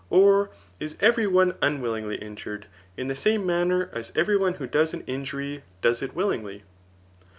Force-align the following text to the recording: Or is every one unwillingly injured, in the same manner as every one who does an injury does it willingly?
Or 0.09 0.49
is 0.79 0.97
every 0.99 1.27
one 1.27 1.53
unwillingly 1.61 2.15
injured, 2.15 2.65
in 2.97 3.07
the 3.07 3.15
same 3.15 3.45
manner 3.45 3.91
as 3.93 4.11
every 4.15 4.35
one 4.35 4.55
who 4.55 4.65
does 4.65 4.95
an 4.95 5.01
injury 5.05 5.61
does 5.83 6.01
it 6.01 6.15
willingly? 6.15 6.63